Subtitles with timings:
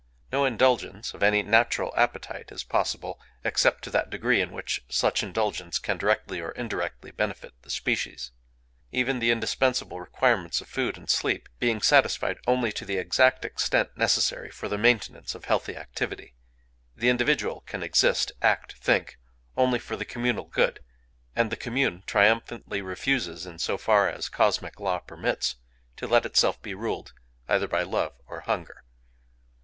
[0.31, 5.21] No indulgence of any natural appetite is possible except to that degree in which such
[5.21, 11.47] indulgence can directly or indirectly benefit the species;—even the indispensable requirements of food and sleep
[11.59, 16.33] being satisfied only to the exact extent necessary for the maintenance of healthy activity.
[16.95, 19.19] The individual can exist, act, think,
[19.55, 20.79] only for the communal good;
[21.35, 25.57] and the commune triumphantly refuses, in so far as cosmic law permits,
[25.97, 27.13] to let itself be ruled
[27.47, 28.83] either by Love or Hunger.